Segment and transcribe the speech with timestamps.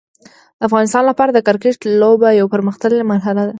[0.59, 3.49] د افغانستان لپاره د کرکټ لوبه یو پرمختللی مرحله ده.